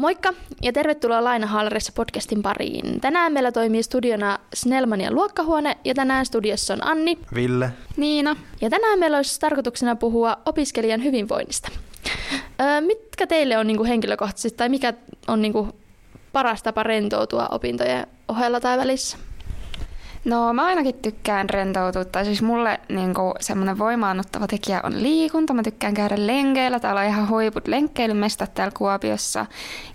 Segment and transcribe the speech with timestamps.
[0.00, 3.00] Moikka ja tervetuloa Laina Haalarissa podcastin pariin.
[3.00, 8.36] Tänään meillä toimii studiona Snellmanin luokkahuone ja tänään studiossa on Anni, Ville, Niina.
[8.60, 11.68] Ja tänään meillä olisi tarkoituksena puhua opiskelijan hyvinvoinnista.
[12.60, 14.94] Öö, mitkä teille on niinku henkilökohtaisesti tai mikä
[15.28, 15.68] on niinku
[16.32, 19.16] paras tapa rentoutua opintojen ohella tai välissä?
[20.24, 25.54] No mä ainakin tykkään rentoutua, tai siis mulle niinku, semmoinen voimaannuttava tekijä on liikunta.
[25.54, 29.46] Mä tykkään käydä lenkeillä, täällä on ihan huiput lenkkeilymestat täällä Kuopiossa.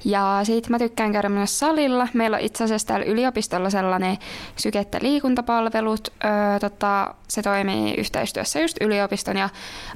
[0.05, 2.07] Ja siitä mä tykkään käydä myös salilla.
[2.13, 4.17] Meillä on itse asiassa täällä yliopistolla sellainen
[4.55, 6.13] sykettä liikuntapalvelut.
[6.25, 9.49] Öö, tota, se toimii yhteistyössä just yliopiston ja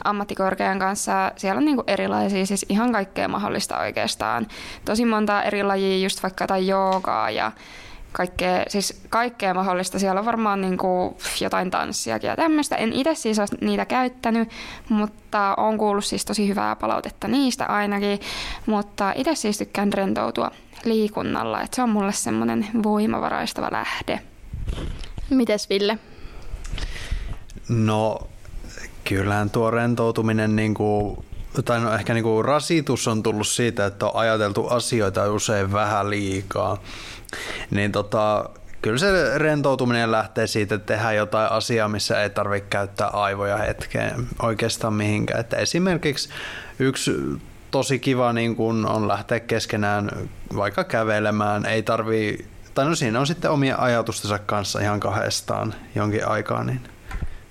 [0.04, 1.32] ammattikorkean kanssa.
[1.36, 4.48] Siellä on niinku erilaisia, siis ihan kaikkea mahdollista oikeastaan.
[4.86, 7.52] Tosi monta eri lajia, just vaikka jotain joogaa ja
[8.12, 10.00] kaikkea, siis kaikkea mahdollista.
[10.00, 12.76] Siellä on varmaan niin kuin jotain tanssiakin ja tämmöistä.
[12.76, 14.50] En itse siis ole niitä käyttänyt,
[14.90, 18.20] mutta on kuullut siis tosi hyvää palautetta niistä ainakin.
[18.66, 20.52] Mutta itse siis tykkään rentoutua
[20.86, 24.20] liikunnalla, että se on mulle semmoinen voimavaraistava lähde.
[25.30, 26.00] Mites Ville?
[27.70, 28.20] No,
[29.04, 31.26] kyllähän tuo rentoutuminen, niin kuin,
[31.62, 36.10] tai no ehkä niin kuin rasitus on tullut siitä, että on ajateltu asioita usein vähän
[36.10, 36.82] liikaa.
[37.72, 38.50] Niin tota,
[38.82, 44.28] kyllä se rentoutuminen lähtee siitä, että tehdään jotain asiaa, missä ei tarvitse käyttää aivoja hetkeen
[44.42, 45.40] oikeastaan mihinkään.
[45.40, 46.30] Että esimerkiksi
[46.80, 47.12] yksi
[47.72, 50.12] tosi kiva niin kun on lähteä keskenään
[50.56, 56.28] vaikka kävelemään, ei tarvii, tai no siinä on sitten omia ajatustensa kanssa ihan kahdestaan jonkin
[56.28, 56.82] aikaa, niin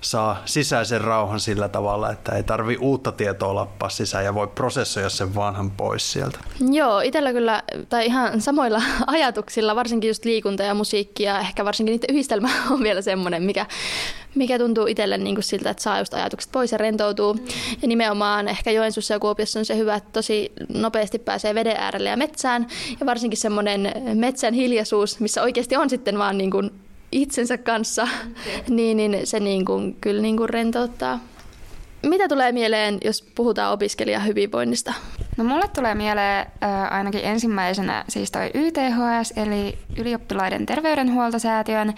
[0.01, 5.09] saa sisäisen rauhan sillä tavalla, että ei tarvi uutta tietoa lappaa sisään ja voi prosessoida
[5.09, 6.39] sen vanhan pois sieltä.
[6.71, 11.91] Joo, itsellä kyllä, tai ihan samoilla ajatuksilla, varsinkin just liikunta ja musiikki ja ehkä varsinkin
[11.91, 13.65] niiden yhdistelmä on vielä semmoinen, mikä,
[14.35, 17.37] mikä tuntuu itselle niin kuin siltä, että saa just ajatukset pois ja rentoutuu.
[17.81, 22.09] Ja nimenomaan ehkä Joensuussa ja Kuopiossa on se hyvä, että tosi nopeasti pääsee veden äärelle
[22.09, 22.67] ja metsään.
[22.99, 26.71] Ja varsinkin semmoinen metsän hiljaisuus, missä oikeasti on sitten vaan niin kuin
[27.11, 28.03] itsensä kanssa,
[28.47, 28.63] okay.
[28.67, 31.19] niin, niin se niin kuin, kyllä niin kuin rentouttaa.
[32.05, 34.93] Mitä tulee mieleen, jos puhutaan opiskelijan hyvinvoinnista?
[35.37, 41.93] No mulle tulee mieleen äh, ainakin ensimmäisenä siis toi YTHS, eli Ylioppilaiden terveydenhuoltosäätiön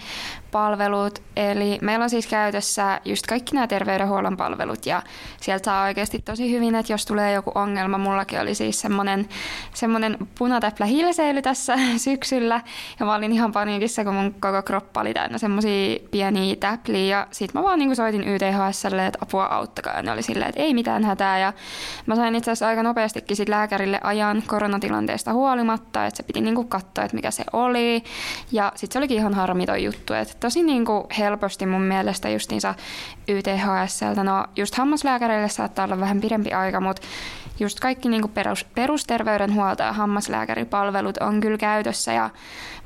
[0.52, 1.22] palvelut.
[1.36, 5.02] Eli meillä on siis käytössä just kaikki nämä terveydenhuollon palvelut ja
[5.40, 9.28] sieltä saa oikeasti tosi hyvin, että jos tulee joku ongelma, mullakin oli siis semmoinen,
[9.74, 12.60] semmoinen punatäplä hilseily tässä syksyllä
[13.00, 17.16] ja mä olin ihan paniikissa, kun mun koko kroppa oli täynnä semmoisia pieniä täpliä.
[17.16, 19.96] Ja sit mä vaan niin soitin YTHSlle, että apua auttakaa.
[19.96, 21.38] Ja ne oli silleen, että ei mitään hätää.
[21.38, 21.52] Ja
[22.06, 26.68] mä sain itse asiassa aika nopeastikin sit lääkärille ajan koronatilanteesta huolimatta, että se piti niin
[26.68, 28.04] katsoa, että mikä se oli.
[28.52, 32.74] Ja sitten se olikin ihan harmiton juttu, että tosi niin kuin helposti mun mielestä justiinsa
[33.28, 34.24] YTHSltä.
[34.24, 37.02] No just hammaslääkäreille saattaa olla vähän pidempi aika, mutta
[37.60, 42.30] just kaikki niin kuin perus, perusterveydenhuolto ja hammaslääkäripalvelut on kyllä käytössä ja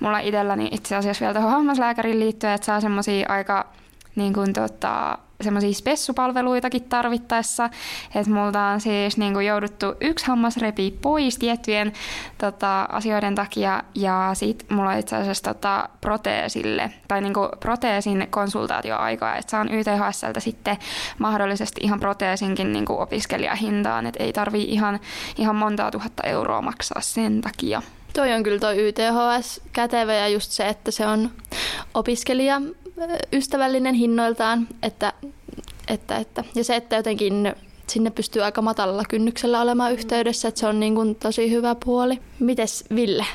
[0.01, 3.67] mulla itselläni itse asiassa vielä tuohon hammaslääkärin liittyen, että saa semmoisia aika
[4.17, 7.71] niin kuin, tota, semmoisia spessupalveluitakin tarvittaessa.
[8.15, 11.93] Että multa on siis niin kuin jouduttu yksi hammas repii pois tiettyjen
[12.39, 18.27] tota, asioiden takia ja sit mulla on itse asiassa tota, proteesille tai niin kuin proteesin
[18.31, 20.77] konsultaatioaikaa, että saan YTHSltä sitten
[21.19, 25.01] mahdollisesti ihan proteesinkin niin kuin opiskelijahintaan, että ei tarvii ihan,
[25.39, 27.83] ihan montaa tuhatta euroa maksaa sen takia.
[28.13, 31.31] Toi on kyllä toi YTHS kätevä ja just se, että se on
[31.95, 32.61] opiskelija
[33.33, 35.13] ystävällinen hinnoiltaan, että,
[35.89, 37.55] että, että, ja se, että jotenkin
[37.87, 42.19] sinne pystyy aika matalalla kynnyksellä olemaan yhteydessä, että se on niin kuin tosi hyvä puoli.
[42.41, 43.27] Mites Ville?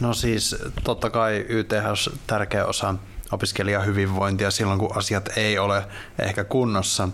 [0.00, 2.94] No siis totta kai YTH on tärkeä osa
[3.32, 5.84] opiskelijan hyvinvointia silloin, kun asiat ei ole
[6.18, 7.08] ehkä kunnossa.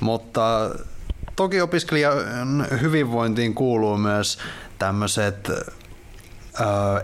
[0.00, 0.70] Mutta
[1.36, 4.38] toki opiskelijan hyvinvointiin kuuluu myös
[4.78, 5.50] tämmöiset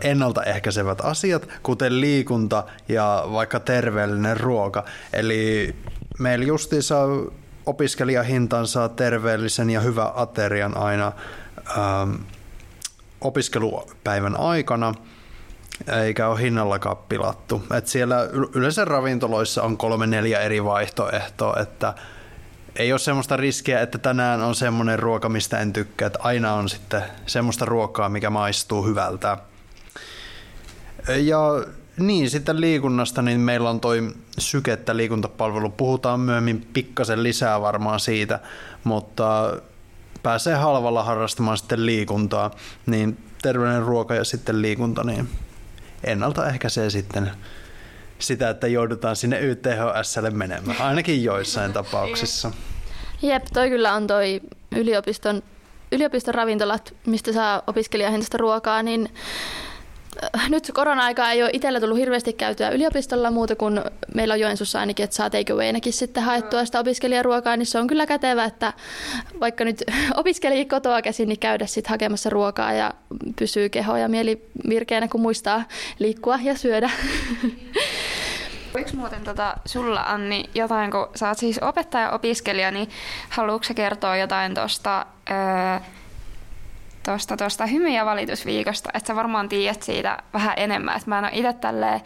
[0.01, 4.85] ennaltaehkäisevät asiat, kuten liikunta ja vaikka terveellinen ruoka.
[5.13, 5.77] Eli
[6.19, 6.97] meillä justiinsa
[7.67, 11.13] opiskelijahintansa terveellisen ja hyvän aterian aina
[11.79, 12.15] ähm,
[13.21, 14.95] opiskelupäivän aikana,
[16.03, 17.63] eikä ole hinnallakaan pilattu.
[17.77, 21.95] Et siellä yleensä ravintoloissa on kolme neljä eri vaihtoehtoa, että
[22.79, 26.69] ei ole semmoista riskiä, että tänään on semmoinen ruoka, mistä en tykkää, että aina on
[26.69, 29.39] sitten semmoista ruokaa, mikä maistuu hyvältä.
[31.17, 31.39] Ja
[31.99, 35.71] niin, sitten liikunnasta, niin meillä on toi sykettä liikuntapalvelu.
[35.71, 38.41] Puhutaan myöhemmin pikkasen lisää varmaan siitä,
[38.85, 39.57] mutta
[40.23, 42.51] pääsee halvalla harrastamaan sitten liikuntaa,
[42.87, 45.29] niin terveellinen ruoka ja sitten liikunta, niin
[46.05, 47.31] ennaltaehkäisee sitten
[48.19, 52.51] sitä, että joudutaan sinne YTHSlle menemään, ainakin joissain tapauksissa.
[53.23, 54.41] Jep, toi kyllä on toi
[54.77, 55.43] yliopiston
[55.93, 59.09] yliopiston ravintolat, mistä saa opiskelijahintaista ruokaa, niin
[60.37, 63.81] äh, nyt korona-aika ei ole itsellä tullut hirveästi käytyä yliopistolla muuta kuin
[64.15, 68.07] meillä on Joensuussa ainakin, että saa takeawaynakin sitten haettua sitä opiskelijaruokaa, niin se on kyllä
[68.07, 68.73] kätevä, että
[69.41, 69.85] vaikka nyt
[70.17, 72.95] opiskeliji kotoa käsin, niin käydä sitten hakemassa ruokaa ja
[73.39, 75.65] pysyy keho ja mieli virkeänä, kun muistaa
[75.99, 76.91] liikkua ja syödä.
[78.79, 82.91] Voiko muuten tota, sulla Anni jotain, kun sä oot siis opettaja-opiskelija, niin
[83.29, 85.81] haluatko kertoa jotain tuosta öö,
[87.03, 90.97] tosta, tosta hymy- ja valitusviikosta, että sä varmaan tiedät siitä vähän enemmän.
[90.97, 92.01] Et mä en ole itse tälleen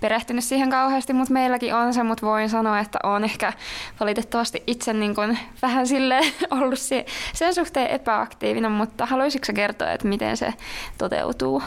[0.00, 3.52] perehtynyt siihen kauheasti, mutta meilläkin on se, mutta voin sanoa, että on ehkä
[4.00, 6.20] valitettavasti itse niin kun vähän sille
[6.60, 10.54] ollut se, sen suhteen epäaktiivinen, mutta haluaisitko kertoa, että miten se
[10.98, 11.62] toteutuu?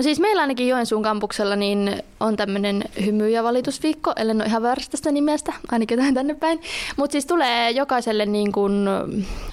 [0.00, 4.62] No siis meillä ainakin Joensuun kampuksella niin on tämmöinen hymy- ja valitusviikko, ellei ole ihan
[4.62, 6.60] väärästä tästä nimestä, ainakin jotain tänne päin.
[6.96, 8.72] Mutta siis tulee jokaiselle niin kuin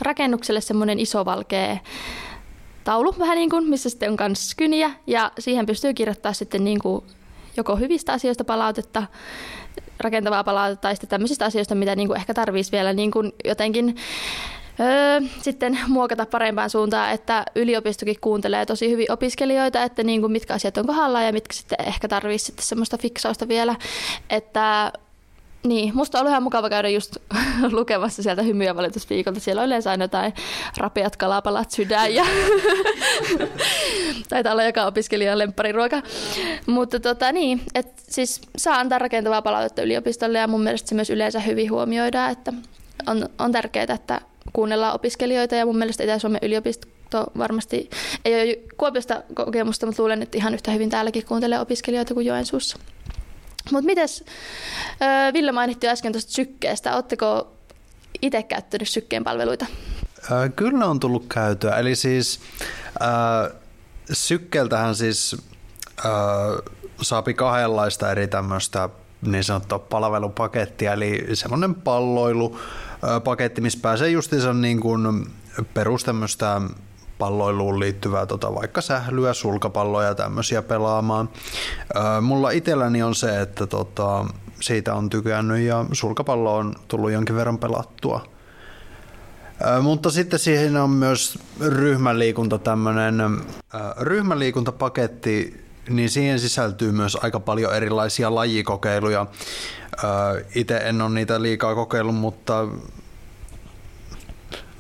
[0.02, 1.78] rakennukselle semmoinen iso valkea
[2.84, 6.80] taulu, vähän niin kuin, missä sitten on myös kyniä, ja siihen pystyy kirjoittamaan sitten niin
[7.58, 9.04] joko hyvistä asioista palautetta,
[10.00, 13.12] rakentavaa palautetta tai sitten tämmöisistä asioista, mitä niin ehkä tarvitsisi vielä niin
[13.46, 13.96] jotenkin
[14.80, 20.54] öö, sitten muokata parempaan suuntaan, että yliopistokin kuuntelee tosi hyvin opiskelijoita, että niin kuin mitkä
[20.54, 23.76] asiat on kohdallaan ja mitkä sitten ehkä tarvitsisi sitten semmoista fiksausta vielä,
[24.30, 24.92] että
[25.64, 27.18] niin, musta on ollut ihan mukava käydä just
[27.72, 29.40] lukemassa sieltä hymyä valitusviikolta.
[29.40, 30.34] Siellä on yleensä aina jotain
[30.78, 32.26] rapeat kalapalat sydän ja
[34.30, 36.02] taitaa olla joka opiskelijan lemppariruoka.
[36.66, 41.10] Mutta tota, niin, että siis saa antaa rakentavaa palautetta yliopistolle ja mun mielestä se myös
[41.10, 42.54] yleensä hyvin huomioidaan, että
[43.08, 44.22] on, on tärkeää, että
[44.54, 47.90] kuunnellaan opiskelijoita ja mun mielestä Itä-Suomen yliopisto varmasti
[48.26, 52.78] ei ole Kuopiosta kokemusta, mutta luulen, että ihan yhtä hyvin täälläkin kuuntelee opiskelijoita kuin Joensuussa.
[53.72, 54.26] Mutta mites,
[55.34, 57.52] Ville mainitti äsken tuosta sykkeestä, oletteko
[58.22, 59.66] itse käyttänyt sykkeen palveluita?
[60.56, 62.40] Kyllä on tullut käytyä, eli siis
[63.02, 63.60] äh,
[64.12, 65.38] sykkeeltähän siis
[66.06, 66.12] äh,
[67.02, 68.90] saapi kahdenlaista eri tämmöistä
[69.22, 72.60] niin sanottua palvelupakettia, eli semmoinen palloilu,
[73.24, 75.28] paketti, missä pääsee justiinsa niin kuin
[75.74, 76.62] perus tämmöistä
[77.18, 81.30] palloiluun liittyvää tota, vaikka sählyä, sulkapalloja ja tämmöisiä pelaamaan.
[82.22, 84.26] mulla itselläni on se, että tota,
[84.60, 88.26] siitä on tykännyt ja sulkapallo on tullut jonkin verran pelattua.
[89.82, 93.16] mutta sitten siihen on myös ryhmäliikunta, tämmöinen
[94.00, 99.26] ryhmäliikuntapaketti, niin siihen sisältyy myös aika paljon erilaisia lajikokeiluja.
[100.56, 102.68] Itse en ole niitä liikaa kokeillut, mutta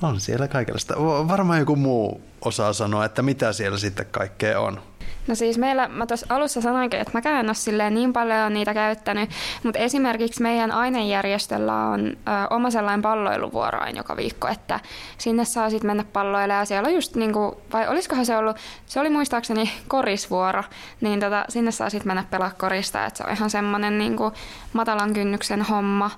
[0.02, 0.96] on siellä kaikenlaista.
[1.28, 4.82] Varmaan joku muu osaa sanoa, että mitä siellä sitten kaikkea on.
[5.28, 9.30] No siis meillä, mä tuossa alussa sanoinkin, että mä en ole niin paljon niitä käyttänyt,
[9.64, 12.14] mutta esimerkiksi meidän ainejärjestöllä on ö,
[12.50, 14.80] oma sellainen palloiluvuoroin joka viikko, että
[15.18, 19.00] sinne saa sitten mennä palloille ja siellä on just niinku, vai olisikohan se ollut, se
[19.00, 20.64] oli muistaakseni korisvuoro,
[21.02, 24.32] niin tota, sinne saa sitten mennä pelaa korista, että se on ihan semmoinen niinku
[24.74, 26.12] matalan kynnyksen homma.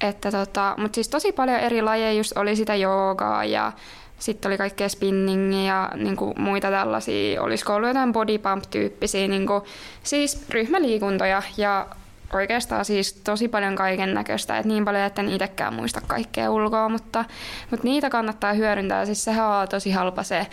[0.00, 3.72] Että tota, mutta siis tosi paljon eri lajeja just oli sitä joogaa ja
[4.18, 9.46] sitten oli kaikkea spinningia ja niin kuin muita tällaisia, olisiko ollut jotain body pump-tyyppisiä, niin
[9.46, 9.62] kuin,
[10.02, 11.86] siis ryhmäliikuntoja ja
[12.32, 16.88] oikeastaan siis tosi paljon kaiken näköistä, että niin paljon, että en itsekään muista kaikkea ulkoa,
[16.88, 17.24] mutta,
[17.70, 19.06] mutta niitä kannattaa hyödyntää.
[19.06, 20.46] Siis sehän on tosi halpa se,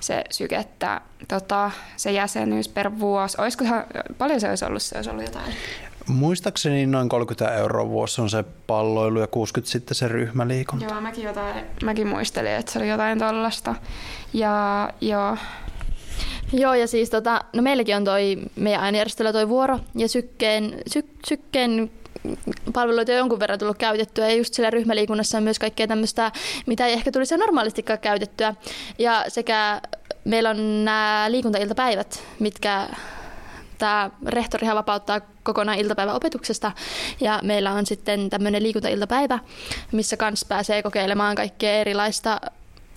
[0.00, 3.40] se sykettä, tota, se jäsenyys per vuosi.
[3.40, 3.64] Olisiko
[4.18, 5.54] paljon se olisi ollut, se olisi ollut jotain?
[6.08, 10.84] Muistaakseni noin 30 euroa vuosi on se palloilu ja 60 sitten se ryhmäliikunta.
[10.84, 13.74] Joo, mäkin, jotain, mäkin muistelin, että se oli jotain tollasta.
[14.32, 15.36] Ja joo,
[16.52, 21.04] Joo, ja siis tota, no meilläkin on toi, meidän ainejärjestöllä toi vuoro, ja sykkeen, sy,
[21.26, 21.90] sykkeen
[22.72, 26.32] palveluita on jonkun verran tullut käytettyä, ja just siellä ryhmäliikunnassa on myös kaikkea tämmöistä,
[26.66, 28.54] mitä ei ehkä tulisi normaalistikaan käytettyä.
[28.98, 29.80] Ja sekä
[30.24, 32.88] meillä on nämä liikuntailtapäivät, mitkä
[33.78, 36.72] tämä rehtorihan vapauttaa kokonaan iltapäivän opetuksesta
[37.20, 39.38] ja meillä on sitten tämmöinen liikuntailtapäivä,
[39.92, 42.40] missä kans pääsee kokeilemaan kaikkea erilaista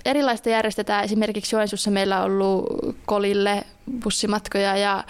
[0.05, 1.03] erilaista järjestetään.
[1.03, 2.65] Esimerkiksi Joensuussa meillä on ollut
[3.05, 3.63] kolille
[4.03, 5.03] bussimatkoja ja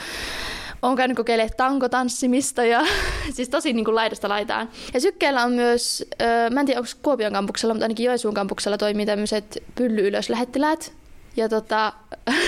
[0.82, 2.82] on käynyt kokeilemaan tankotanssimista ja
[3.36, 4.70] siis tosi niin kuin laidasta laitaan.
[4.94, 6.06] Ja sykkeellä on myös,
[6.54, 10.94] mä en tiedä onko Kuopion kampuksella, mutta ainakin Joensuun kampuksella toimii tämmöiset pylly ylös lähettiläät,
[11.36, 11.94] ja tota,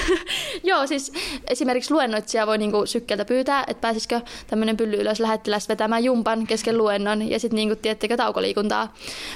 [0.63, 1.13] joo, siis
[1.47, 6.77] esimerkiksi luennoitsija voi niinku sykkeltä pyytää, että pääsisikö tämmöinen pylly ylös lähettiläs vetämään jumpan kesken
[6.77, 8.93] luennon ja sitten niinku, tiettekö taukoliikuntaa.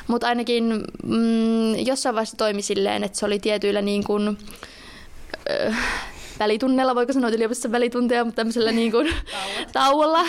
[0.08, 4.38] Mutta ainakin mm, jossain vaiheessa toimi silleen, että se oli tietyillä niin kuin,
[5.68, 5.77] äh,
[6.39, 9.13] välitunneilla, voiko sanoa yliopistossa välitunteja, mutta tämmöisellä niin kuin,
[9.74, 10.25] tauolla,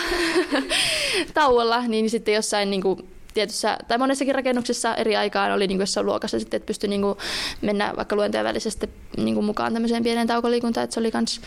[1.33, 5.81] tauolla, niin sitten jossain niin kuin, tietyssä, tai monessakin rakennuksessa eri aikaan oli niin kuin
[5.81, 7.17] jossain luokassa sitten, että pystyi niin kuin
[7.61, 11.41] mennä vaikka luentojen välisesti niin kuin mukaan tämmöiseen pieneen taukoliikuntaan, että se oli kans,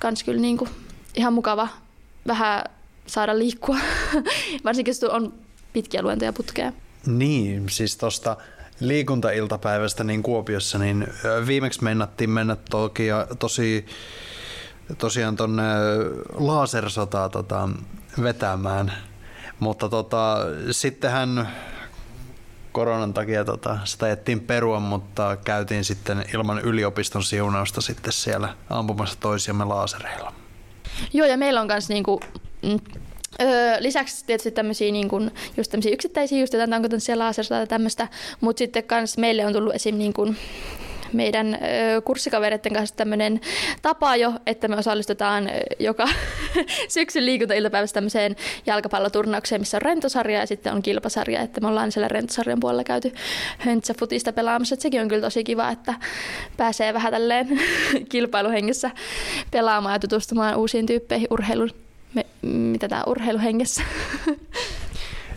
[0.00, 0.70] kans kyllä niin kuin
[1.14, 1.68] ihan mukava
[2.26, 2.64] vähän
[3.06, 3.76] saada liikkua,
[4.64, 5.32] varsinkin jos on
[5.72, 6.72] pitkiä luentoja putkea.
[7.06, 8.36] Niin, siis tuosta
[8.80, 11.06] liikuntailtapäivästä niin Kuopiossa, niin
[11.46, 13.06] viimeksi mennattiin mennä toki,
[13.38, 13.86] tosi,
[14.98, 15.62] tosiaan tuonne
[16.34, 17.68] lasersotaa tota,
[18.22, 18.92] vetämään,
[19.60, 20.36] mutta tota,
[20.70, 21.48] sittenhän
[22.72, 29.18] koronan takia tota, sitä jättiin perua, mutta käytiin sitten ilman yliopiston siunausta sitten siellä ampumassa
[29.20, 30.32] toisiamme laasereilla.
[31.12, 32.20] Joo, ja meillä on myös niinku,
[33.42, 35.08] Öö, lisäksi tietysti tämmöisiä, niin
[35.70, 38.08] tämmöisiä yksittäisiä just jotain tankotanssia, lasersta tai tämmöistä,
[38.40, 39.94] mutta sitten kans meille on tullut esim.
[39.98, 40.36] Niin kun,
[41.14, 41.58] meidän
[42.04, 43.40] kurssikavereiden kanssa tämmöinen
[43.82, 46.08] tapa jo, että me osallistutaan joka
[46.88, 52.08] syksyn liikuntailtapäivässä tämmöiseen jalkapalloturnaukseen, missä on rentosarja ja sitten on kilpasarja, että me ollaan siellä
[52.08, 53.12] rentosarjan puolella käyty
[53.58, 55.94] höntsäfutista pelaamassa, että sekin on kyllä tosi kiva, että
[56.56, 57.48] pääsee vähän tälleen
[58.12, 58.90] kilpailuhengessä
[59.50, 61.70] pelaamaan ja tutustumaan uusiin tyyppeihin urheilun
[62.14, 63.82] me, mitä tämä urheiluhengessä.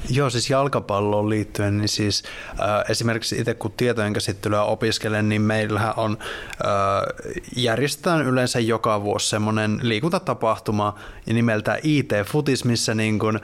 [0.10, 5.94] Joo, siis jalkapalloon liittyen, niin siis äh, esimerkiksi itse kun tietojen käsittelyä opiskelen, niin meillähän
[5.98, 13.40] on, äh, järjestetään yleensä joka vuosi semmoinen liikuntatapahtuma nimeltä IT-futis, missä niin kun,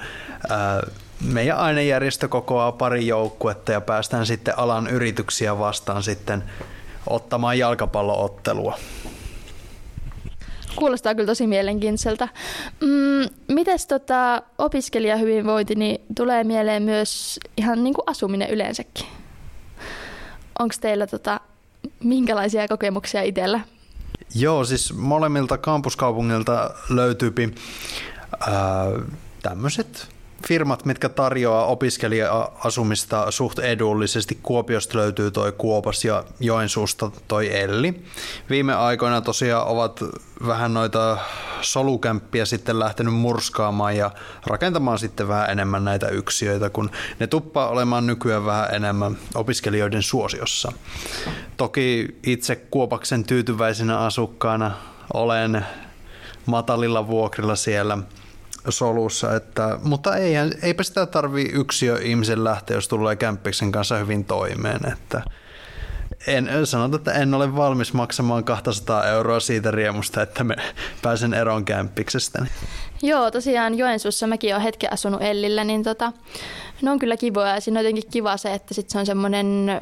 [0.51, 0.91] äh,
[1.23, 6.43] meidän ainejärjestö kokoaa pari joukkuetta ja päästään sitten alan yrityksiä vastaan sitten
[7.07, 8.77] ottamaan jalkapalloottelua.
[10.75, 12.27] Kuulostaa kyllä tosi mielenkiintoiselta.
[12.81, 19.05] Mm, mites tota, opiskelijahyvinvointi, niin tulee mieleen myös ihan niin kuin asuminen yleensäkin.
[20.59, 21.39] Onko teillä tota,
[22.03, 23.59] minkälaisia kokemuksia itsellä?
[24.35, 27.55] Joo, siis molemmilta kampuskaupungilta löytyypi
[29.41, 30.12] tämmöiset
[30.47, 34.39] firmat, mitkä tarjoaa opiskelija-asumista suht edullisesti.
[34.43, 38.03] Kuopiosta löytyy toi Kuopas ja Joensuusta toi Elli.
[38.49, 40.03] Viime aikoina tosiaan ovat
[40.47, 41.17] vähän noita
[41.61, 44.11] solukämppiä sitten lähtenyt murskaamaan ja
[44.47, 50.71] rakentamaan sitten vähän enemmän näitä yksiöitä, kun ne tuppaa olemaan nykyään vähän enemmän opiskelijoiden suosiossa.
[51.57, 54.71] Toki itse Kuopaksen tyytyväisenä asukkaana
[55.13, 55.65] olen
[56.45, 57.97] matalilla vuokrilla siellä–
[58.69, 64.25] solussa, että, mutta ei, eipä sitä tarvi yksiö ihmisen lähteä, jos tulee kämppiksen kanssa hyvin
[64.25, 65.21] toimeen, että
[66.27, 70.55] en, sanota, että en ole valmis maksamaan 200 euroa siitä riemusta, että me
[71.01, 72.45] pääsen eroon kämppiksestä.
[73.01, 76.13] Joo, tosiaan Joensuussa mäkin olen hetken asunut Ellillä, niin tota,
[76.81, 79.81] ne on kyllä kivoja ja siinä on jotenkin kiva se, että sit se on semmoinen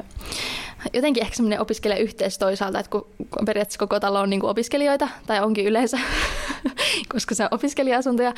[0.92, 3.06] jotenkin ehkä semmoinen opiskelijayhteisö toisaalta, että kun
[3.46, 5.98] periaatteessa koko talo on niin opiskelijoita, tai onkin yleensä,
[7.12, 8.34] koska se on opiskelija-asuntoja,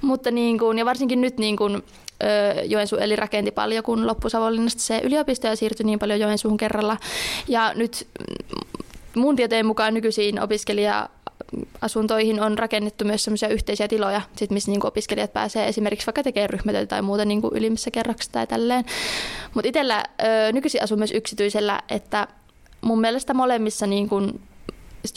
[0.00, 1.82] mutta niin kuin, ja varsinkin nyt niin kuin,
[2.64, 6.96] Joensuu eli rakenti paljon, kun loppusavonlinnasta se yliopisto ja siirtyi niin paljon Joensuuhun kerralla.
[7.48, 8.06] Ja nyt
[9.14, 11.08] mun tietojen mukaan nykyisiin opiskelija
[11.80, 16.50] asuntoihin on rakennettu myös sellaisia yhteisiä tiloja, sit missä niin opiskelijat pääsee esimerkiksi vaikka tekemään
[16.50, 18.84] ryhmätöitä tai muuta niin ylimmissä kerroksissa tai tälleen.
[19.54, 20.04] Mutta itsellä
[20.52, 22.28] nykyisin asun myös yksityisellä, että
[22.80, 24.08] mun mielestä molemmissa niin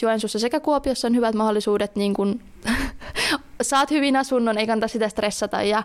[0.02, 2.40] Joensuussa sekä Kuopiossa on hyvät mahdollisuudet, niin kun
[3.62, 5.82] saat hyvin asunnon, ei kannata sitä stressata ja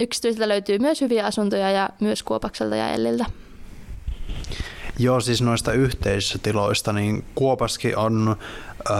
[0.00, 3.24] yksityisiltä löytyy myös hyviä asuntoja ja myös Kuopakselta ja Elliltä.
[4.98, 8.36] Joo, siis noista yhteisötiloista, niin Kuopaskin on
[8.90, 8.96] äh,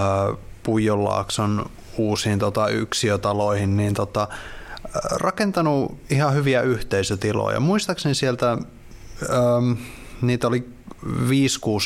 [0.63, 4.29] Puijonlaakson uusiin tota, yksiötaloihin, niin tota,
[5.11, 7.61] rakentanut ihan hyviä yhteisötiloja.
[7.61, 9.73] Muistaakseni sieltä ähm,
[10.23, 10.78] niitä oli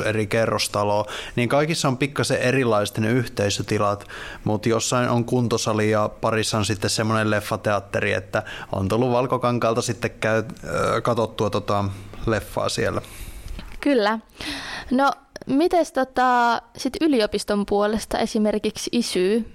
[0.02, 1.06] 5-6 eri kerrostaloa,
[1.36, 4.08] niin kaikissa on pikkasen erilaiset ne yhteisötilat,
[4.44, 8.42] mutta jossain on kuntosali ja parissa on sitten semmoinen leffateatteri, että
[8.72, 11.84] on tullut Valkokankalta sitten käy, äh, katsottua tota
[12.26, 13.02] leffaa siellä.
[13.80, 14.18] Kyllä.
[14.90, 15.12] No
[15.46, 19.52] Mites tota, sit yliopiston puolesta esimerkiksi ISY?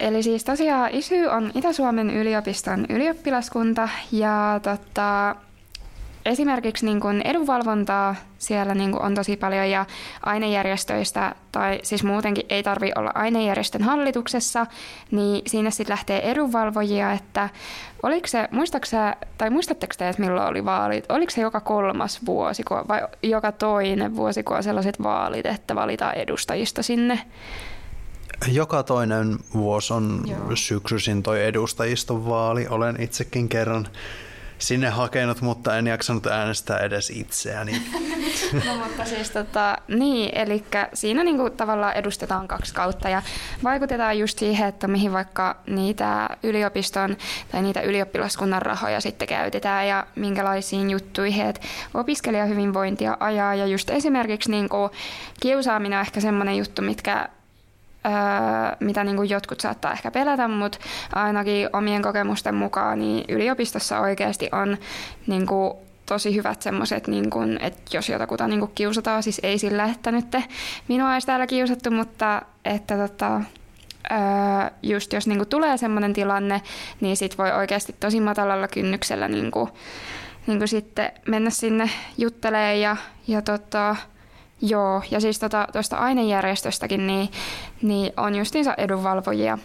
[0.00, 5.36] Eli siis tosiaan ISY on Itä-Suomen yliopiston ylioppilaskunta ja tota,
[6.26, 9.86] esimerkiksi niin kuin edunvalvontaa siellä niin kuin on tosi paljon ja
[10.22, 14.66] ainejärjestöistä, tai siis muutenkin ei tarvi olla ainejärjestön hallituksessa,
[15.10, 17.48] niin siinä sitten lähtee edunvalvojia, että
[18.02, 21.04] oliko se, muistaaksä, tai muistatteko te, että milloin oli vaalit?
[21.08, 26.14] Oliko se joka kolmas vuosi vai joka toinen vuosi, kun on sellaiset vaalit, että valitaan
[26.14, 27.20] edustajista sinne?
[28.52, 30.56] Joka toinen vuosi on Joo.
[30.56, 32.66] syksyisin toi edustajiston vaali.
[32.70, 33.88] Olen itsekin kerran
[34.58, 37.82] sinne hakenut, mutta en jaksanut äänestää edes itseäni.
[38.66, 43.22] No mutta siis tota, niin, eli siinä niinku tavallaan edustetaan kaksi kautta ja
[43.64, 47.16] vaikutetaan just siihen, että mihin vaikka niitä yliopiston
[47.52, 51.60] tai niitä ylioppilaskunnan rahoja sitten käytetään ja minkälaisiin juttuihin, että
[51.94, 54.90] opiskelijahyvinvointia ajaa ja just esimerkiksi niinku
[55.40, 57.28] kiusaaminen on ehkä semmoinen juttu, mitkä
[58.06, 58.12] Öö,
[58.80, 60.78] mitä niin kuin jotkut saattaa ehkä pelätä, mutta
[61.12, 64.76] ainakin omien kokemusten mukaan niin yliopistossa oikeasti on
[65.26, 65.74] niin kuin
[66.06, 70.36] tosi hyvät semmoiset, niin että jos jotakuta niin kiusataan, siis ei sillä, että nyt
[70.88, 73.40] minua olisi täällä kiusattu, mutta että tota,
[74.82, 76.62] just jos niin tulee semmoinen tilanne,
[77.00, 79.70] niin sit voi oikeasti tosi matalalla kynnyksellä niin kuin,
[80.46, 82.96] niin kuin sitten mennä sinne juttelee ja,
[83.28, 83.96] ja tota,
[84.60, 87.28] joo, ja siis tuosta tota, ainejärjestöstäkin, niin,
[87.82, 89.58] niin on justiinsa edunvalvojia,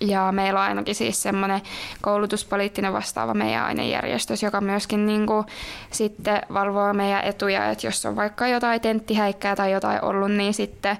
[0.00, 1.60] ja meillä on ainakin siis semmoinen
[2.00, 5.46] koulutuspoliittinen vastaava meidän ainejärjestös, joka myöskin niin kuin
[5.90, 10.96] sitten valvoo meidän etuja, että jos on vaikka jotain tenttihäikkää tai jotain ollut, niin sitten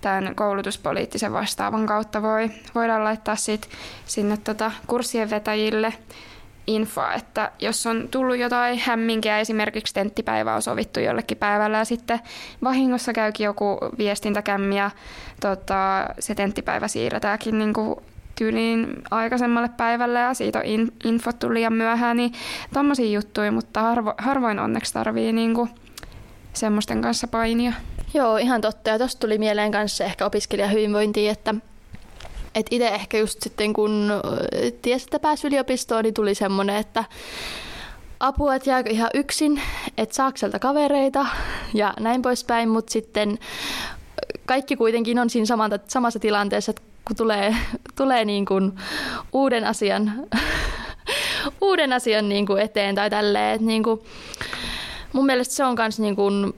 [0.00, 3.68] tämän koulutuspoliittisen vastaavan kautta voi, voidaan laittaa sit
[4.06, 5.92] sinne tota kurssien vetäjille
[6.66, 12.20] infoa, että jos on tullut jotain hämminkiä, esimerkiksi tenttipäivä on sovittu jollekin päivällä ja sitten
[12.62, 14.90] vahingossa käykin joku viestintäkämmi ja
[15.40, 17.96] tota, se tenttipäivä siirretäänkin niin kuin
[18.34, 22.32] tyyliin aikaisemmalle päivälle ja siitä on in, info tuli liian myöhään, niin
[22.72, 25.68] tommosia juttuja, mutta harvo, harvoin onneksi tarvii niinku
[26.52, 27.72] semmoisten kanssa painia.
[28.14, 28.90] Joo, ihan totta.
[28.90, 31.54] Ja tuosta tuli mieleen kanssa ehkä opiskelijahyvinvointiin, että
[32.54, 34.10] et itse ehkä just sitten kun
[34.82, 37.04] tiesi, että pääsi yliopistoon, niin tuli semmoinen, että
[38.20, 39.62] apua, että jääkö ihan yksin,
[39.98, 41.26] että saako sieltä kavereita
[41.74, 43.38] ja näin poispäin, mutta sitten
[44.46, 45.46] kaikki kuitenkin on siinä
[45.88, 47.56] samassa tilanteessa, että kun tulee,
[47.96, 48.72] tulee niin kuin
[49.32, 50.12] uuden asian,
[51.60, 53.66] uuden asian niin kuin eteen tai tälleen.
[53.66, 54.00] Niin kuin,
[55.12, 56.54] mun mielestä se on myös niin kuin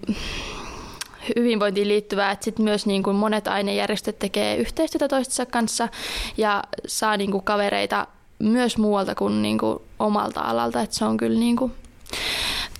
[1.36, 5.88] hyvinvointiin liittyvää, että sit myös niin kuin monet ainejärjestöt tekee yhteistyötä toistensa kanssa
[6.36, 8.06] ja saa niin kuin kavereita
[8.38, 11.72] myös muualta kuin, niin kuin omalta alalta, että se on kyllä niin kuin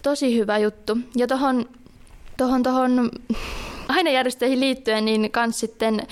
[0.02, 0.98] tosi hyvä juttu.
[1.16, 1.68] Ja tuohon
[2.36, 3.10] tohon, tohon
[3.88, 6.06] ainejärjestöihin liittyen, niin kans sitten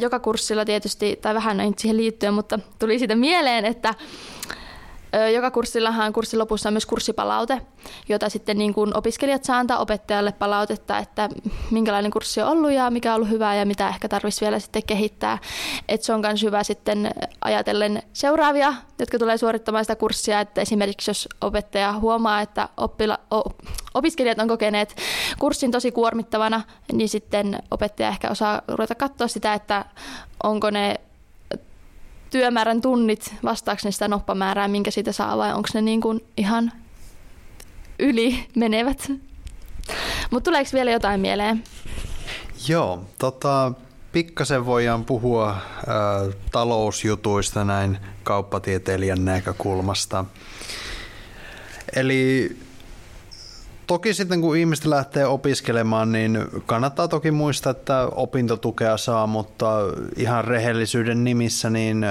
[0.00, 3.94] joka kurssilla tietysti, tai vähän siihen liittyen, mutta tuli siitä mieleen, että
[5.34, 7.62] joka kurssillahan kurssin lopussa on myös kurssipalaute,
[8.08, 11.28] jota sitten niin kuin opiskelijat saa antaa opettajalle palautetta, että
[11.70, 14.82] minkälainen kurssi on ollut ja mikä on ollut hyvää ja mitä ehkä tarvitsisi vielä sitten
[14.86, 15.38] kehittää.
[15.88, 17.10] Et se on myös hyvä sitten
[17.44, 23.18] ajatellen seuraavia, jotka tulee suorittamaan sitä kurssia, että esimerkiksi jos opettaja huomaa, että oppila,
[23.94, 24.96] opiskelijat on kokeneet
[25.38, 29.84] kurssin tosi kuormittavana, niin sitten opettaja ehkä osaa ruveta katsoa sitä, että
[30.42, 31.00] onko ne
[32.30, 36.72] työmäärän tunnit, vastaako ne sitä noppamäärää, minkä siitä saa, vai onko ne niin kuin ihan
[37.98, 39.12] yli menevät?
[40.30, 41.64] Mutta tuleeko vielä jotain mieleen?
[42.68, 43.72] Joo, tota,
[44.12, 45.56] pikkasen voidaan puhua ä,
[46.52, 50.24] talousjutuista näin kauppatieteilijän näkökulmasta.
[51.96, 52.56] Eli
[53.90, 59.68] toki sitten kun ihmiset lähtee opiskelemaan, niin kannattaa toki muistaa, että opintotukea saa, mutta
[60.16, 62.06] ihan rehellisyyden nimissä niin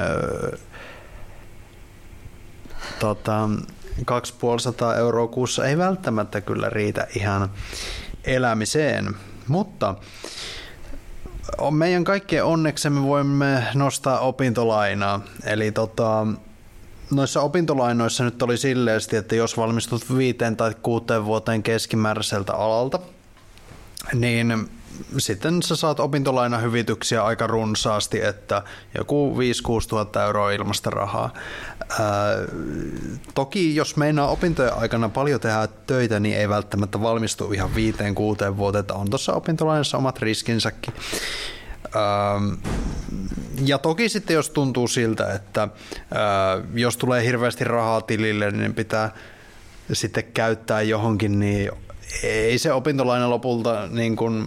[2.99, 3.49] tota,
[4.05, 7.49] 2500 euroa kuussa ei välttämättä kyllä riitä ihan
[8.23, 9.15] elämiseen,
[9.47, 9.95] mutta
[11.71, 15.21] meidän kaikkien onneksemme voimme nostaa opintolainaa.
[15.45, 16.27] Eli tota,
[17.12, 23.00] noissa opintolainoissa nyt oli silleesti, että jos valmistut viiteen tai kuuteen vuoteen keskimääräiseltä alalta,
[24.13, 24.69] niin
[25.17, 28.63] sitten sä saat opintolainahyvityksiä aika runsaasti, että
[28.98, 29.36] joku
[29.84, 31.34] 5-6 tuhatta euroa ilmasta rahaa.
[31.89, 32.00] Ää,
[33.34, 38.58] toki jos meinaa opintojen aikana paljon tehdä töitä, niin ei välttämättä valmistu ihan viiteen kuuteen
[38.58, 40.93] vuoteen, että on tuossa opintolainassa omat riskinsäkin.
[41.95, 42.41] Ää,
[43.65, 49.10] ja toki sitten jos tuntuu siltä, että ää, jos tulee hirveästi rahaa tilille, niin pitää
[49.93, 51.71] sitten käyttää johonkin, niin
[52.23, 54.45] ei se opintolaina lopulta niin kuin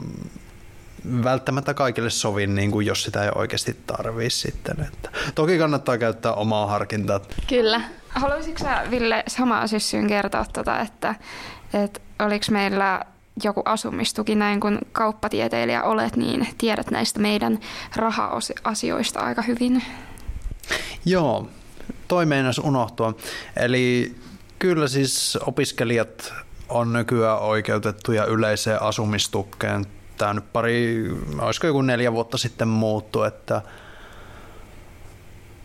[1.24, 4.76] välttämättä kaikille sovi, niin kuin jos sitä ei oikeasti tarvii sitten.
[4.81, 7.20] Että toki kannattaa käyttää omaa harkintaa.
[7.48, 7.81] Kyllä.
[8.09, 11.14] Haluaisitko sä, Ville, samaa syssyyn kertoa, tuota, että,
[11.74, 13.00] että oliko meillä
[13.44, 17.58] joku asumistuki, näin kun kauppatieteilijä olet, niin tiedät näistä meidän
[17.96, 19.82] raha-asioista aika hyvin.
[21.04, 21.48] Joo,
[22.08, 23.14] toi meinas unohtua.
[23.56, 24.14] Eli
[24.58, 26.34] kyllä siis opiskelijat
[26.68, 29.86] on nykyään oikeutettuja yleiseen asumistukkeen.
[30.18, 31.04] Tämä nyt pari,
[31.38, 33.62] olisiko joku neljä vuotta sitten muuttu, että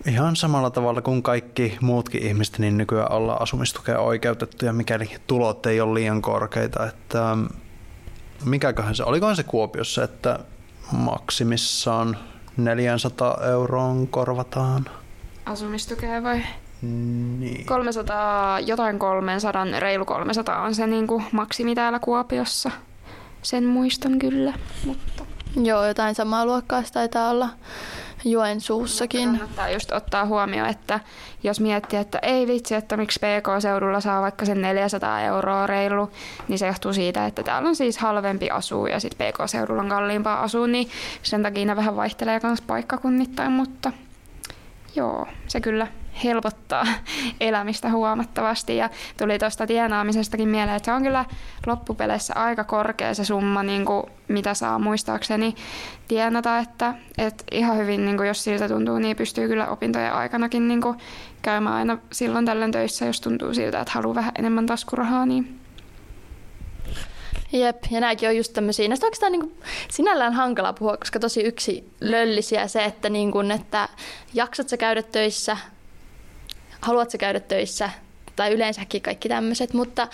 [0.07, 5.81] ihan samalla tavalla kuin kaikki muutkin ihmiset, niin nykyään ollaan asumistukeen oikeutettuja, mikäli tulot ei
[5.81, 6.85] ole liian korkeita.
[6.85, 7.37] Että
[8.45, 10.39] mikäköhän se, olikohan se Kuopiossa, että
[10.91, 12.17] maksimissaan
[12.57, 14.85] 400 euroon korvataan.
[15.45, 16.41] Asumistukea vai?
[16.81, 17.65] Niin.
[17.65, 22.71] 300, jotain 300, reilu 300 on se niin kuin maksimi täällä Kuopiossa.
[23.41, 24.53] Sen muistan kyllä,
[24.85, 25.25] mutta...
[25.63, 27.49] Joo, jotain samaa luokkaa taitaa olla
[28.31, 29.29] Joensuussakin.
[29.29, 30.99] Kannattaa just ottaa huomioon, että
[31.43, 36.11] jos miettii, että ei vitsi, että miksi PK-seudulla saa vaikka sen 400 euroa reilu,
[36.47, 40.41] niin se johtuu siitä, että täällä on siis halvempi asua ja sitten PK-seudulla on kalliimpaa
[40.41, 40.89] asua, niin
[41.23, 43.91] sen takia ne vähän vaihtelee myös paikkakunnittain, mutta
[44.95, 45.87] joo, se kyllä
[46.23, 46.87] helpottaa
[47.39, 48.77] elämistä huomattavasti.
[48.77, 51.25] Ja tuli tuosta tienaamisestakin mieleen, että se on kyllä
[51.67, 55.55] loppupeleissä aika korkea se summa, niin kuin mitä saa muistaakseni
[56.07, 56.59] tienata.
[56.59, 60.81] Että, että ihan hyvin, niin kuin jos siltä tuntuu, niin pystyy kyllä opintojen aikanakin niin
[60.81, 60.97] kuin
[61.41, 65.59] käymään aina silloin tällöin töissä, jos tuntuu siltä, että haluaa vähän enemmän taskurahaa, niin
[67.51, 68.87] Jep, ja nämäkin on just tämmöisiä.
[68.87, 69.55] Näistä oikeastaan niin kuin,
[69.89, 73.89] sinällään hankala puhua, koska tosi yksi löllisiä se, että, niin kuin, että
[74.33, 75.57] jaksat sä käydä töissä,
[76.81, 77.89] haluatko käydä töissä
[78.35, 80.07] tai yleensäkin kaikki tämmöiset, mutta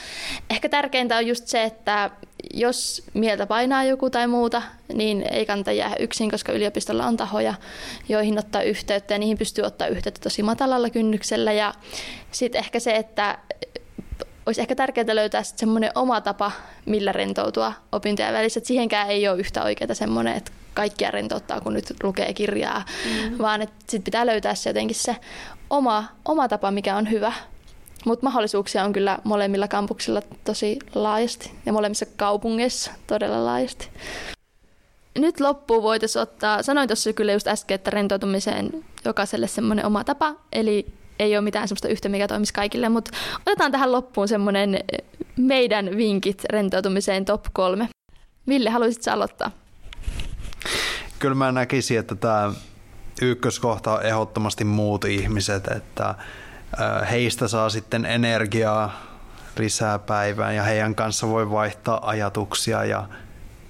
[0.49, 2.10] ehkä tärkeintä on just se, että
[2.54, 4.62] jos mieltä painaa joku tai muuta,
[4.93, 7.54] niin ei kannata jäädä yksin, koska yliopistolla on tahoja,
[8.10, 11.52] joihin ottaa yhteyttä ja niihin pystyy ottaa yhteyttä tosi matalalla kynnyksellä.
[11.52, 11.73] Ja
[12.32, 13.38] sitten ehkä se, että
[14.45, 16.52] olisi ehkä tärkeää löytää semmoinen oma tapa,
[16.86, 18.58] millä rentoutua opintojen välissä.
[18.58, 23.38] Että siihenkään ei ole yhtä oikeaa semmoinen, että kaikkia rentouttaa, kun nyt lukee kirjaa, mm-hmm.
[23.38, 25.15] vaan että sit pitää löytää se jotenkin se
[25.73, 27.33] oma, oma tapa, mikä on hyvä.
[28.05, 33.89] Mutta mahdollisuuksia on kyllä molemmilla kampuksilla tosi laajasti ja molemmissa kaupungeissa todella laajasti.
[35.17, 40.36] Nyt loppuun voitaisiin ottaa, sanoin tuossa kyllä just äsken, että rentoutumiseen jokaiselle semmoinen oma tapa,
[40.51, 40.86] eli
[41.19, 44.79] ei ole mitään semmoista yhtä, mikä toimisi kaikille, mutta otetaan tähän loppuun semmoinen
[45.38, 47.89] meidän vinkit rentoutumiseen top kolme.
[48.47, 49.51] Ville, haluaisitko aloittaa?
[51.19, 52.53] Kyllä mä näkisin, että tämä
[53.21, 56.15] ykköskohta on ehdottomasti muut ihmiset, että
[57.12, 59.02] heistä saa sitten energiaa
[59.58, 63.08] lisää päivään ja heidän kanssa voi vaihtaa ajatuksia ja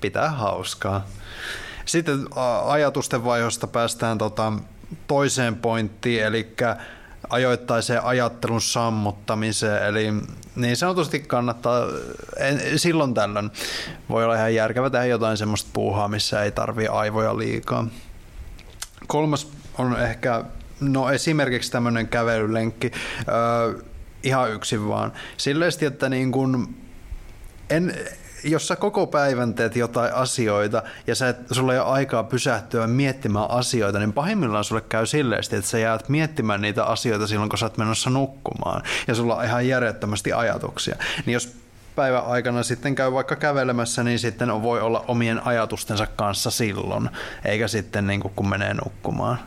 [0.01, 1.05] pitää hauskaa.
[1.85, 2.25] Sitten
[2.65, 4.53] ajatusten vaihosta päästään tota
[5.07, 6.55] toiseen pointtiin, eli
[7.29, 9.83] ajoittaiseen ajattelun sammuttamiseen.
[9.83, 10.13] Eli
[10.55, 11.85] niin sanotusti kannattaa,
[12.37, 13.51] en, silloin tällöin
[14.09, 17.87] voi olla ihan järkevä tehdä jotain semmoista puuhaa, missä ei tarvii aivoja liikaa.
[19.07, 20.43] Kolmas on ehkä,
[20.79, 22.91] no esimerkiksi tämmöinen kävelylenkki,
[23.27, 23.81] öö,
[24.23, 25.13] ihan yksin vaan.
[25.37, 26.75] Silleen, että niin kun,
[27.69, 27.93] en,
[28.43, 32.87] jos sä koko päivän teet jotain asioita ja sä et, sulla ei ole aikaa pysähtyä
[32.87, 37.59] miettimään asioita, niin pahimmillaan sulle käy silleen, että sä jäät miettimään niitä asioita silloin, kun
[37.59, 40.95] sä oot menossa nukkumaan ja sulla on ihan järjettömästi ajatuksia.
[41.25, 41.62] Niin jos
[41.95, 47.09] päivän aikana sitten käy vaikka kävelemässä, niin sitten voi olla omien ajatustensa kanssa silloin,
[47.45, 49.39] eikä sitten niin kuin kun menee nukkumaan.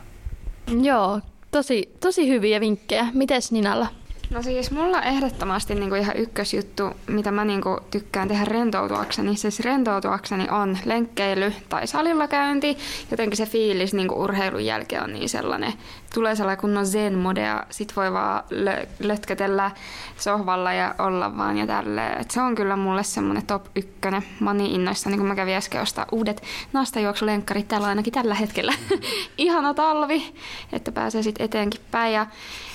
[0.81, 3.07] Joo, tosi, tosi hyviä vinkkejä.
[3.13, 3.87] Mites Ninalla?
[4.29, 10.49] No siis mulla ehdottomasti niinku ihan ykkösjuttu, mitä mä niinku tykkään tehdä rentoutuakseni, siis rentoutuakseni
[10.49, 12.77] on lenkkeily tai salilla käynti.
[13.11, 15.73] Jotenkin se fiilis niinku urheilun jälkeen on niin sellainen,
[16.13, 19.71] tulee sellainen kunnon zen mode ja sit voi vaan lö- lötkötellä
[20.17, 22.21] sohvalla ja olla vaan ja tälleen.
[22.21, 24.23] Et se on kyllä mulle semmoinen top ykkönen.
[24.39, 28.35] Mä oon niin innoissa, niin kun mä kävin äsken ostaa uudet nastajuoksulenkkarit täällä ainakin tällä
[28.35, 28.73] hetkellä.
[29.37, 30.33] Ihana talvi,
[30.73, 32.13] että pääsee sitten eteenkin päin.
[32.13, 32.27] Ja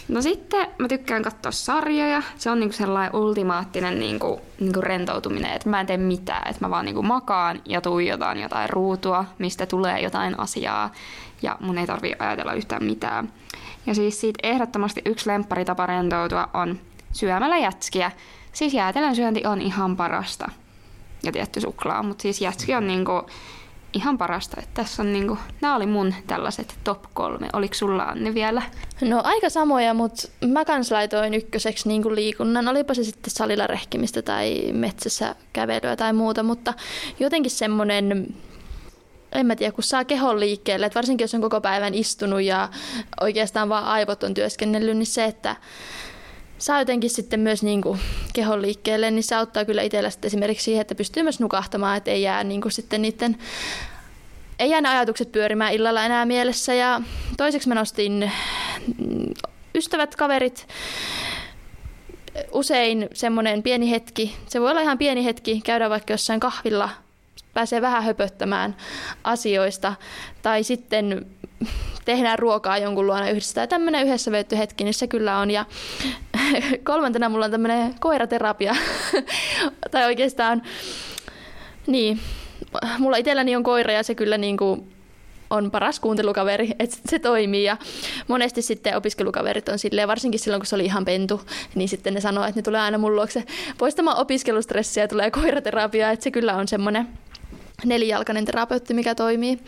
[0.09, 2.23] No sitten mä tykkään katsoa sarjoja.
[2.37, 6.51] Se on niinku sellainen ultimaattinen niinku, niinku rentoutuminen, että mä en tee mitään.
[6.51, 10.93] Että mä vaan niinku makaan ja tuijotan jotain ruutua, mistä tulee jotain asiaa.
[11.43, 13.33] Ja mun ei tarvi ajatella yhtään mitään.
[13.87, 16.81] Ja siis siitä ehdottomasti yksi lempparitapa rentoutua on
[17.13, 18.11] syömällä jätskiä.
[18.53, 20.51] Siis jäätelön syönti on ihan parasta.
[21.23, 23.27] Ja tietty suklaa, mutta siis jätski on niinku
[23.93, 24.57] ihan parasta.
[24.61, 27.49] Että tässä on niinku, nämä oli mun tällaiset top kolme.
[27.53, 28.63] Oliko sulla Anni vielä?
[29.01, 32.69] No aika samoja, mutta mä kans laitoin ykköseksi niinku liikunnan.
[32.69, 36.75] Olipa se sitten salilla rehkimistä tai metsässä kävelyä tai muuta, mutta
[37.21, 38.35] jotenkin semmoinen
[39.33, 42.69] en mä tiedä, kun saa kehon liikkeelle, että varsinkin jos on koko päivän istunut ja
[43.21, 45.57] oikeastaan vaan aivot on työskennellyt, niin se, että
[46.63, 48.01] saa jotenkin sitten myös niin kuin
[48.33, 52.11] kehon liikkeelle, niin se auttaa kyllä itsellä sitten esimerkiksi siihen, että pystyy myös nukahtamaan, että
[52.11, 53.39] ei jää niin kuin sitten niiden
[54.59, 56.75] ei jää ne ajatukset pyörimään illalla enää mielessä.
[56.75, 57.01] Ja
[57.37, 58.33] toiseksi mä nostin
[59.75, 60.69] ystävät, kaverit,
[62.53, 66.89] usein semmoinen pieni hetki, se voi olla ihan pieni hetki, käydä vaikka jossain kahvilla,
[67.55, 68.77] pääsee vähän höpöttämään
[69.25, 69.95] asioista,
[70.43, 71.27] tai sitten
[72.05, 73.55] tehdään ruokaa jonkun luona yhdessä.
[73.55, 75.51] Tai tämmöinen yhdessä veetty hetki, niin se kyllä on.
[75.51, 75.65] Ja
[76.85, 78.77] kolmantena mulla on tämmöinen koiraterapia.
[79.91, 80.63] tai oikeastaan
[81.87, 82.21] Niin,
[82.99, 84.93] mulla itselläni on koira ja se kyllä niin kuin
[85.51, 87.65] on paras kuuntelukaveri, että se toimii.
[87.65, 87.77] Ja
[88.29, 91.41] monesti sitten opiskelukaverit on silleen, varsinkin silloin kun se oli ihan pentu,
[91.75, 93.45] niin sitten ne sanoo, että ne tulee aina mun luokse
[93.79, 97.09] poistamaan opiskelustressiä ja tulee koiraterapia, että se kyllä on semmoinen
[97.85, 99.59] nelijalkainen terapeutti, mikä toimii.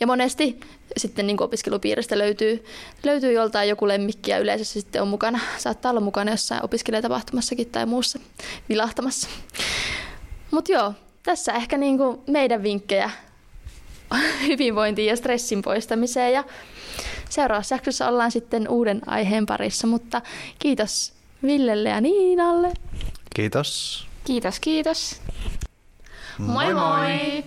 [0.00, 0.60] Ja monesti
[0.96, 2.64] sitten niin opiskelupiiristä löytyy,
[3.04, 5.40] löytyy joltain joku lemmikki ja yleensä se sitten on mukana.
[5.58, 8.18] Saattaa olla mukana jossain opiskelijatapahtumassakin tai muussa
[8.68, 9.28] vilahtamassa.
[10.50, 13.10] Mutta joo, tässä ehkä niin kuin meidän vinkkejä
[14.48, 16.32] hyvinvointiin ja stressin poistamiseen.
[16.32, 16.44] Ja
[17.28, 20.22] seuraavassa jaksossa ollaan sitten uuden aiheen parissa, mutta
[20.58, 22.72] kiitos Villelle ja Niinalle.
[23.34, 24.06] Kiitos.
[24.24, 25.20] Kiitos, kiitos.
[26.38, 27.44] 么么么。